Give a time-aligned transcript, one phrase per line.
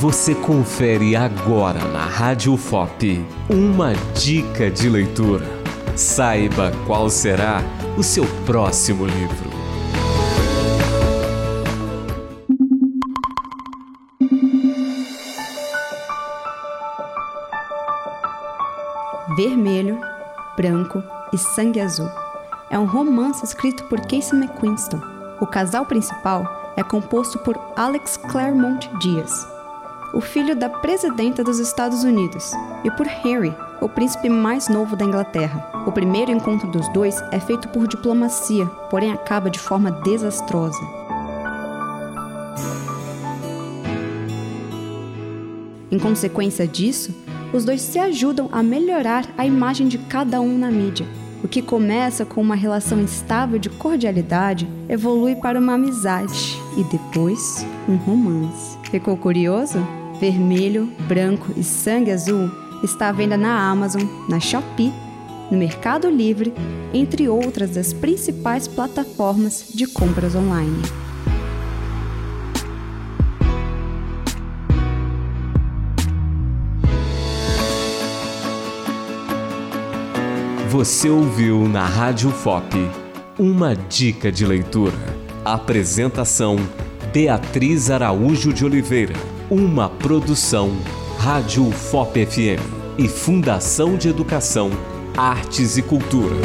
[0.00, 3.20] Você confere agora na Rádio FOP
[3.50, 5.44] uma dica de leitura.
[5.96, 7.62] Saiba qual será
[7.96, 9.50] o seu próximo livro.
[19.36, 19.98] Vermelho,
[20.56, 21.02] Branco
[21.32, 22.08] e Sangue Azul.
[22.70, 25.00] É um romance escrito por Casey McQuiston.
[25.40, 29.57] O casal principal é composto por Alex Claremont Diaz,
[30.12, 32.52] o filho da presidenta dos Estados Unidos,
[32.84, 35.84] e por Harry, o príncipe mais novo da Inglaterra.
[35.86, 40.80] O primeiro encontro dos dois é feito por diplomacia, porém acaba de forma desastrosa.
[45.90, 47.14] Em consequência disso,
[47.52, 51.06] os dois se ajudam a melhorar a imagem de cada um na mídia.
[51.42, 57.64] O que começa com uma relação estável de cordialidade evolui para uma amizade e depois
[57.88, 58.76] um romance.
[58.90, 59.78] Ficou curioso?
[60.20, 62.50] Vermelho, branco e sangue azul
[62.82, 64.92] está à venda na Amazon, na Shopee,
[65.50, 66.52] no Mercado Livre,
[66.92, 70.82] entre outras das principais plataformas de compras online.
[80.70, 82.76] Você ouviu na Rádio FOP
[83.38, 84.98] uma dica de leitura.
[85.42, 86.56] Apresentação
[87.10, 89.14] Beatriz Araújo de Oliveira.
[89.48, 90.76] Uma produção
[91.16, 92.60] Rádio FOP FM
[92.98, 94.70] e Fundação de Educação,
[95.16, 96.36] Artes e Cultura.